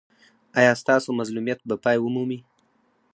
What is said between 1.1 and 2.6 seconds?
مظلومیت به پای ومومي؟